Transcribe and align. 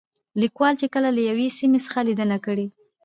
ليکوال 0.41 0.73
چې 0.81 0.87
کله 0.93 1.09
له 1.17 1.21
يوې 1.29 1.47
سيمې 1.57 1.79
څخه 1.85 1.99
ليدنه 2.07 2.37
کړې 2.45 2.67